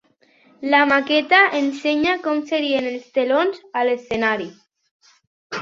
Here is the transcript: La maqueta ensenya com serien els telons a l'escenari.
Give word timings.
La 0.73 0.79
maqueta 0.91 1.41
ensenya 1.59 2.15
com 2.23 2.41
serien 2.53 2.89
els 2.93 3.07
telons 3.19 3.63
a 3.81 3.85
l'escenari. 3.91 4.49